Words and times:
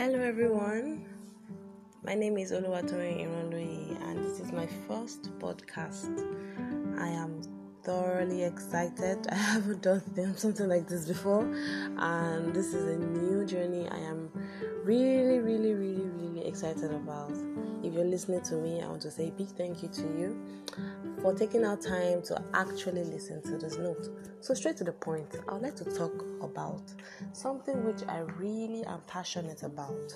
Hello, 0.00 0.18
everyone. 0.18 1.04
My 2.02 2.14
name 2.14 2.38
is 2.38 2.52
Oluwatoyin 2.52 3.20
Ironloyi, 3.20 4.02
and 4.08 4.24
this 4.24 4.40
is 4.40 4.50
my 4.50 4.66
first 4.88 5.24
podcast. 5.38 6.08
I 6.98 7.08
am 7.08 7.42
thoroughly 7.82 8.44
excited. 8.44 9.26
I 9.30 9.34
haven't 9.34 9.82
done 9.82 10.02
something 10.38 10.70
like 10.70 10.88
this 10.88 11.04
before, 11.04 11.44
and 11.98 12.54
this 12.54 12.72
is 12.72 12.86
a 12.86 12.96
new 12.96 13.44
journey. 13.44 13.86
I 13.90 13.98
am 13.98 14.30
really 14.84 15.29
excited 16.60 16.92
about. 16.92 17.32
If 17.82 17.94
you're 17.94 18.04
listening 18.04 18.42
to 18.42 18.56
me, 18.56 18.82
I 18.82 18.88
want 18.88 19.00
to 19.02 19.10
say 19.10 19.28
a 19.28 19.30
big 19.30 19.48
thank 19.48 19.82
you 19.82 19.88
to 19.88 20.02
you 20.02 20.38
for 21.22 21.32
taking 21.34 21.64
our 21.64 21.78
time 21.78 22.20
to 22.24 22.42
actually 22.52 23.02
listen 23.04 23.40
to 23.44 23.56
this 23.56 23.78
note. 23.78 24.10
So, 24.40 24.52
straight 24.52 24.76
to 24.76 24.84
the 24.84 24.92
point, 24.92 25.36
I 25.48 25.54
would 25.54 25.62
like 25.62 25.76
to 25.76 25.84
talk 25.84 26.12
about 26.42 26.82
something 27.32 27.82
which 27.82 28.02
I 28.06 28.18
really 28.36 28.84
am 28.84 29.00
passionate 29.06 29.62
about. 29.62 30.14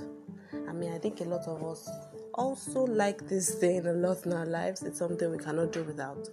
I 0.69 0.73
mean, 0.75 0.93
I 0.93 0.99
think 0.99 1.23
a 1.23 1.25
lot 1.25 1.49
of 1.49 1.65
us 1.65 1.89
also 2.35 2.85
like 2.85 3.27
this 3.27 3.55
thing 3.55 3.87
a 3.87 3.95
lot 3.95 4.27
in 4.27 4.35
our 4.35 4.47
lives. 4.47 4.83
It's 4.83 4.99
something 4.99 5.31
we 5.31 5.39
cannot 5.39 5.73
do 5.73 5.83
without. 5.83 6.29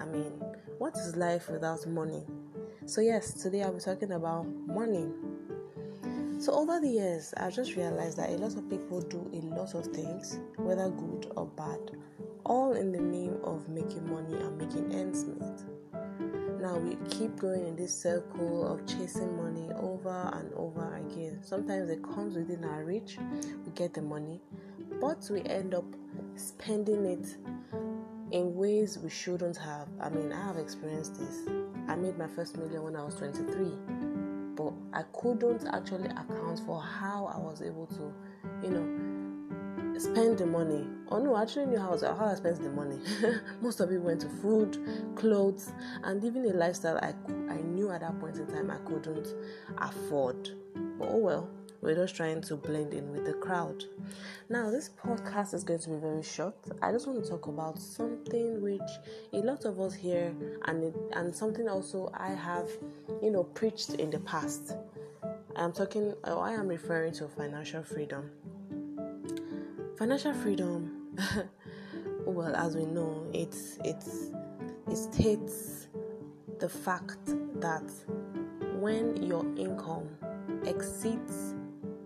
I 0.00 0.06
mean, 0.06 0.32
what 0.78 0.96
is 0.96 1.14
life 1.14 1.48
without 1.48 1.86
money? 1.86 2.24
So, 2.86 3.00
yes, 3.00 3.32
today 3.40 3.62
I'll 3.62 3.72
be 3.72 3.78
talking 3.78 4.10
about 4.10 4.44
money. 4.66 5.06
So, 6.42 6.54
over 6.54 6.80
the 6.80 6.88
years, 6.88 7.32
I've 7.36 7.54
just 7.54 7.76
realized 7.76 8.16
that 8.16 8.30
a 8.30 8.32
lot 8.32 8.56
of 8.56 8.68
people 8.68 9.00
do 9.00 9.30
a 9.32 9.40
lot 9.54 9.76
of 9.76 9.86
things, 9.86 10.40
whether 10.56 10.88
good 10.88 11.30
or 11.36 11.46
bad, 11.46 11.92
all 12.44 12.72
in 12.72 12.90
the 12.90 13.00
name 13.00 13.36
of 13.44 13.68
making 13.68 14.10
money 14.10 14.34
and 14.34 14.58
making 14.58 14.92
ends 14.92 15.24
meet. 15.24 15.62
Now 16.60 16.78
we 16.78 16.96
keep 17.10 17.36
going 17.36 17.64
in 17.64 17.76
this 17.76 17.96
circle 17.96 18.66
of 18.66 18.84
chasing 18.88 19.36
money 19.36 19.72
over 19.74 20.32
and 20.34 20.52
over 20.54 20.96
again. 20.96 21.38
Sometimes 21.44 21.88
it 21.90 22.02
comes 22.02 22.34
within 22.34 22.64
our 22.64 22.82
reach, 22.82 23.18
we 23.64 23.70
get 23.76 23.94
the 23.94 24.02
money, 24.02 24.40
but 25.00 25.24
we 25.30 25.42
end 25.44 25.74
up 25.76 25.84
spending 26.34 27.04
it 27.04 27.36
in 28.32 28.56
ways 28.56 28.98
we 28.98 29.10
shouldn't 29.10 29.58
have. 29.58 29.86
I 30.00 30.08
mean, 30.08 30.32
I 30.32 30.44
have 30.44 30.56
experienced 30.56 31.20
this. 31.20 31.48
I 31.86 31.94
made 31.94 32.18
my 32.18 32.26
first 32.26 32.58
million 32.58 32.82
when 32.82 32.96
I 32.96 33.04
was 33.04 33.14
23, 33.14 33.76
but 34.54 34.72
I 34.92 35.02
couldn't 35.14 35.66
actually 35.72 36.08
account 36.08 36.41
for 36.60 36.80
how 36.80 37.26
I 37.26 37.38
was 37.38 37.62
able 37.62 37.86
to, 37.86 38.12
you 38.62 38.70
know, 38.70 39.98
spend 39.98 40.38
the 40.38 40.46
money. 40.46 40.86
Oh 41.10 41.18
no, 41.18 41.34
I 41.34 41.42
actually 41.42 41.66
knew 41.66 41.78
how, 41.78 41.96
how 41.98 42.26
I 42.26 42.34
spent 42.34 42.62
the 42.62 42.70
money. 42.70 42.98
Most 43.60 43.80
of 43.80 43.90
it 43.92 44.00
went 44.00 44.20
to 44.22 44.28
food, 44.28 44.78
clothes, 45.16 45.72
and 46.02 46.24
even 46.24 46.44
a 46.46 46.54
lifestyle 46.54 46.98
I, 46.98 47.14
I 47.52 47.56
knew 47.56 47.90
at 47.90 48.00
that 48.00 48.18
point 48.20 48.36
in 48.36 48.46
time 48.46 48.70
I 48.70 48.78
couldn't 48.88 49.34
afford. 49.78 50.50
But 50.98 51.08
oh 51.10 51.18
well, 51.18 51.50
we're 51.82 51.96
just 51.96 52.14
trying 52.14 52.40
to 52.42 52.56
blend 52.56 52.94
in 52.94 53.10
with 53.10 53.24
the 53.24 53.32
crowd. 53.34 53.84
Now, 54.48 54.70
this 54.70 54.90
podcast 55.04 55.52
is 55.52 55.64
going 55.64 55.80
to 55.80 55.90
be 55.90 55.96
very 55.96 56.22
short. 56.22 56.54
I 56.80 56.92
just 56.92 57.08
want 57.08 57.22
to 57.22 57.28
talk 57.28 57.48
about 57.48 57.78
something 57.78 58.62
which 58.62 58.80
a 59.32 59.38
lot 59.38 59.64
of 59.64 59.80
us 59.80 59.92
hear, 59.92 60.32
and 60.66 60.94
and 61.12 61.34
something 61.34 61.68
also 61.68 62.10
I 62.14 62.30
have, 62.30 62.68
you 63.20 63.30
know, 63.30 63.44
preached 63.44 63.94
in 63.94 64.10
the 64.10 64.20
past. 64.20 64.76
I'm 65.54 65.72
talking, 65.72 66.14
oh, 66.24 66.40
I 66.40 66.52
am 66.52 66.66
referring 66.66 67.12
to 67.14 67.28
financial 67.28 67.82
freedom. 67.82 68.30
Financial 69.98 70.32
freedom, 70.32 71.08
well, 72.26 72.56
as 72.56 72.74
we 72.74 72.86
know, 72.86 73.26
it's 73.34 73.78
it's 73.84 74.30
it 74.90 74.96
states 74.96 75.88
the 76.58 76.68
fact 76.68 77.18
that 77.60 77.84
when 78.78 79.22
your 79.22 79.44
income 79.56 80.08
exceeds 80.64 81.54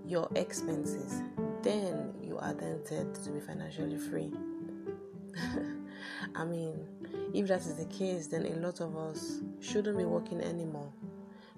your 0.05 0.29
expenses, 0.35 1.23
then 1.63 2.13
you 2.23 2.39
are 2.39 2.53
then 2.53 2.81
said 2.85 3.15
to 3.15 3.31
be 3.31 3.41
financially 3.41 3.97
free. 3.97 4.33
I 6.35 6.45
mean, 6.45 6.75
if 7.33 7.47
that 7.47 7.61
is 7.61 7.75
the 7.77 7.87
case, 7.87 8.27
then 8.27 8.45
a 8.47 8.57
lot 8.57 8.81
of 8.81 8.97
us 8.97 9.41
shouldn't 9.61 9.97
be 9.97 10.05
working 10.05 10.41
anymore. 10.41 10.93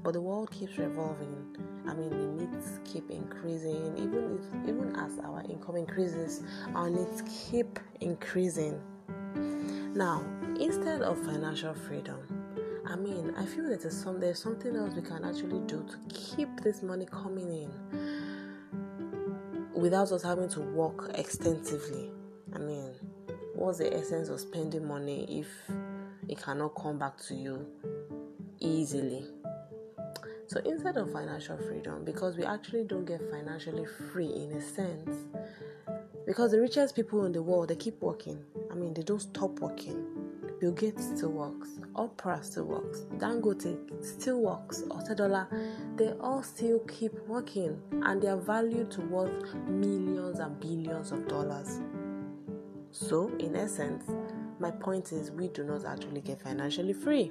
But 0.03 0.13
the 0.13 0.21
world 0.21 0.51
keeps 0.51 0.79
revolving. 0.79 1.35
I 1.87 1.95
mean, 1.95 2.11
the 2.11 2.45
needs 2.45 2.81
keep 2.85 3.11
increasing. 3.11 3.95
Even 3.97 4.39
if, 4.39 4.69
even 4.69 4.95
as 4.97 5.19
our 5.19 5.43
income 5.49 5.77
increases, 5.77 6.43
our 6.75 6.89
needs 6.89 7.23
keep 7.51 7.79
increasing. 8.01 8.81
Now, 9.95 10.25
instead 10.61 11.03
of 11.03 11.19
financial 11.25 11.75
freedom, 11.75 12.19
I 12.87 12.97
mean, 12.97 13.35
I 13.37 13.45
feel 13.45 13.69
that 13.69 13.83
there's, 13.83 14.01
some, 14.01 14.19
there's 14.21 14.39
something 14.39 14.75
else 14.77 14.95
we 14.95 15.03
can 15.03 15.25
actually 15.25 15.61
do 15.67 15.85
to 15.85 15.97
keep 16.15 16.49
this 16.63 16.83
money 16.83 17.07
coming 17.11 17.51
in 17.51 17.71
without 19.75 20.11
us 20.11 20.23
having 20.23 20.49
to 20.51 20.61
work 20.61 21.11
extensively. 21.15 22.11
I 22.55 22.59
mean, 22.59 22.93
what's 23.55 23.79
the 23.79 23.95
essence 23.95 24.29
of 24.29 24.41
spending 24.41 24.87
money 24.87 25.27
if 25.29 25.49
it 26.29 26.43
cannot 26.43 26.75
come 26.77 26.99
back 26.99 27.19
to 27.29 27.35
you 27.35 27.67
easily? 28.59 29.27
So 30.49 30.61
instead 30.65 30.97
of 30.97 31.13
financial 31.13 31.59
freedom, 31.59 32.05
because 32.05 32.39
we 32.39 32.45
actually 32.45 32.85
don't 32.85 33.05
get 33.05 33.21
financially 33.31 33.85
free 34.11 34.33
in 34.33 34.53
a 34.53 34.63
sense, 34.63 35.27
because 36.27 36.53
the 36.53 36.61
richest 36.61 36.97
people 36.97 37.27
in 37.27 37.33
the 37.33 37.43
world 37.43 37.69
they 37.69 37.77
keep 37.77 38.01
working. 38.01 38.43
I 38.71 38.75
mean, 38.75 38.95
they 38.95 39.03
don't 39.03 39.21
stop 39.21 39.61
working. 39.61 40.07
Bill 40.59 40.73
Gates 40.73 41.05
still 41.15 41.33
works, 41.33 41.69
Oprah 41.95 42.43
still 42.43 42.65
works, 42.65 43.01
Dangote 43.19 43.77
still 44.03 44.41
works, 44.41 44.83
Otedola, 44.89 45.47
they 45.97 46.13
all 46.19 46.43
still 46.43 46.81
keep 46.81 47.13
working 47.29 47.81
and 48.05 48.21
they 48.21 48.29
are 48.29 48.41
valued 48.41 48.91
to 48.93 49.03
worth 49.03 49.55
millions 49.69 50.39
and 50.39 50.59
billions 50.59 51.13
of 51.13 51.29
dollars. 51.29 51.79
So, 52.91 53.31
in 53.39 53.55
essence, 53.55 54.05
my 54.59 54.71
point 54.71 55.13
is 55.13 55.31
we 55.31 55.49
do 55.49 55.63
not 55.63 55.85
actually 55.85 56.23
get 56.23 56.41
financially 56.41 56.95
free. 56.95 57.31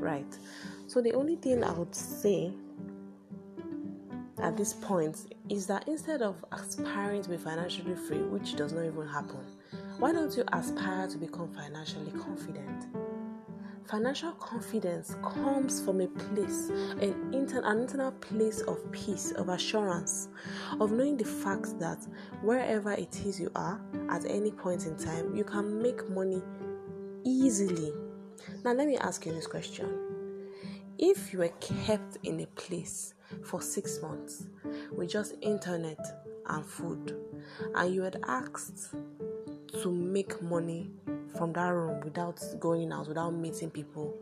Right. 0.00 0.38
So 0.86 1.00
the 1.00 1.12
only 1.12 1.36
thing 1.36 1.62
I 1.62 1.72
would 1.72 1.94
say 1.94 2.52
at 4.38 4.56
this 4.56 4.72
point 4.72 5.34
is 5.48 5.66
that 5.66 5.86
instead 5.86 6.22
of 6.22 6.42
aspiring 6.52 7.22
to 7.22 7.30
be 7.30 7.36
financially 7.36 7.94
free, 7.94 8.22
which 8.22 8.56
does 8.56 8.72
not 8.72 8.84
even 8.84 9.06
happen, 9.06 9.44
why 9.98 10.12
don't 10.12 10.34
you 10.36 10.44
aspire 10.52 11.06
to 11.08 11.18
become 11.18 11.52
financially 11.52 12.10
confident? 12.12 12.86
Financial 13.90 14.32
confidence 14.32 15.16
comes 15.22 15.82
from 15.82 16.00
a 16.00 16.06
place, 16.06 16.70
an, 17.00 17.30
inter- 17.34 17.62
an 17.64 17.80
internal 17.80 18.12
place 18.12 18.60
of 18.60 18.78
peace, 18.92 19.32
of 19.32 19.48
assurance, 19.48 20.28
of 20.80 20.92
knowing 20.92 21.16
the 21.16 21.24
fact 21.24 21.78
that 21.80 21.98
wherever 22.40 22.92
it 22.92 23.20
is 23.26 23.40
you 23.40 23.50
are 23.56 23.80
at 24.08 24.24
any 24.26 24.52
point 24.52 24.86
in 24.86 24.96
time, 24.96 25.34
you 25.34 25.42
can 25.42 25.82
make 25.82 26.08
money 26.08 26.40
easily. 27.24 27.92
Now, 28.64 28.72
let 28.72 28.86
me 28.86 28.96
ask 28.96 29.26
you 29.26 29.32
this 29.32 29.46
question 29.46 30.10
if 30.98 31.32
you 31.32 31.38
were 31.38 31.52
kept 31.60 32.18
in 32.24 32.40
a 32.40 32.46
place 32.46 33.14
for 33.42 33.62
six 33.62 34.02
months 34.02 34.46
with 34.92 35.10
just 35.10 35.34
internet 35.40 35.98
and 36.46 36.64
food, 36.64 37.16
and 37.74 37.94
you 37.94 38.02
had 38.02 38.20
asked 38.26 38.94
to 39.82 39.90
make 39.90 40.42
money 40.42 40.90
from 41.36 41.52
that 41.54 41.68
room 41.68 42.00
without 42.00 42.42
going 42.58 42.92
out, 42.92 43.08
without 43.08 43.30
meeting 43.30 43.70
people, 43.70 44.14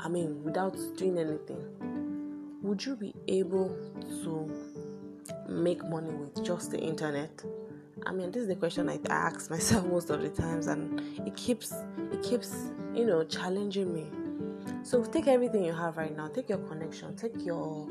I 0.00 0.08
mean, 0.08 0.42
without 0.42 0.76
doing 0.96 1.18
anything, 1.18 2.58
would 2.62 2.84
you 2.84 2.96
be 2.96 3.14
able 3.28 3.76
to 4.22 4.50
make 5.48 5.84
money 5.84 6.10
with 6.10 6.44
just 6.44 6.70
the 6.70 6.78
internet? 6.78 7.44
I 8.06 8.12
mean, 8.12 8.30
this 8.30 8.42
is 8.42 8.48
the 8.48 8.56
question 8.56 8.88
I 8.88 8.98
ask 9.08 9.50
myself 9.50 9.86
most 9.96 10.10
of 10.10 10.20
the 10.20 10.28
times, 10.28 10.66
and 10.66 11.00
it 11.26 11.36
keeps 11.36 11.72
it 12.12 12.22
keeps 12.22 12.54
you 12.94 13.06
know 13.06 13.24
challenging 13.24 13.94
me 13.94 14.06
so 14.84 15.02
take 15.02 15.28
everything 15.28 15.64
you 15.64 15.72
have 15.72 15.96
right 15.96 16.14
now. 16.14 16.28
Take 16.28 16.50
your 16.50 16.58
connection. 16.58 17.16
Take 17.16 17.44
your 17.44 17.88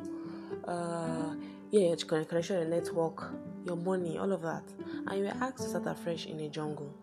uh, 0.68 1.34
yeah, 1.72 1.88
your 1.88 1.98
connection, 1.98 2.58
your 2.58 2.68
network, 2.68 3.32
your 3.66 3.76
money, 3.76 4.20
all 4.20 4.32
of 4.32 4.44
that, 4.44 4.64
and 5.08 5.20
you 5.20 5.26
asked 5.26 5.58
to 5.58 5.70
start 5.70 5.88
afresh 5.88 6.28
in 6.28 6.40
a 6.42 6.50
jungle. 6.50 6.94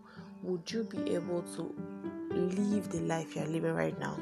Would 0.43 0.71
you 0.71 0.85
be 0.85 1.15
able 1.15 1.43
to 1.57 1.75
live 2.31 2.91
the 2.93 3.01
life 3.01 3.35
you 3.35 3.43
are 3.43 3.49
living 3.49 3.75
right 3.75 3.99
now? 3.99 4.17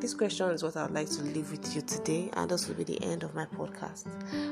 This 0.00 0.14
question 0.14 0.50
is 0.50 0.62
what 0.62 0.76
I 0.76 0.84
would 0.84 0.94
like 0.94 1.10
to 1.10 1.22
leave 1.22 1.50
with 1.50 1.74
you 1.74 1.82
today, 1.82 2.30
and 2.34 2.48
this 2.48 2.68
will 2.68 2.76
be 2.76 2.84
the 2.84 3.02
end 3.02 3.24
of 3.24 3.34
my 3.34 3.46
podcast. 3.46 4.06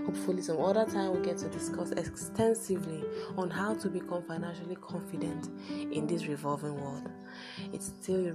Hopefully, 0.04 0.42
some 0.42 0.60
other 0.60 0.84
time 0.84 1.12
we'll 1.12 1.22
get 1.22 1.38
to 1.38 1.48
discuss 1.48 1.92
extensively 1.92 3.04
on 3.36 3.48
how 3.48 3.74
to 3.74 3.88
become 3.88 4.24
financially 4.24 4.74
confident 4.76 5.48
in 5.70 6.08
this 6.08 6.26
revolving 6.26 6.74
world. 6.80 7.08
It's 7.72 7.86
still, 7.86 8.34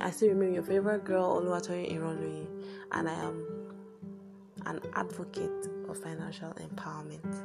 I 0.00 0.10
still 0.10 0.28
remember 0.30 0.54
your 0.54 0.62
favorite 0.62 1.04
girl, 1.04 1.42
Oluwatoyin 1.42 1.92
Iroluyi, 1.92 2.46
and 2.92 3.08
I 3.08 3.14
am 3.14 3.44
an 4.64 4.80
advocate 4.94 5.68
of 5.88 5.98
financial 5.98 6.54
empowerment. 6.54 7.36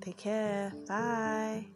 Take 0.00 0.16
care. 0.16 0.72
Bye. 0.88 1.66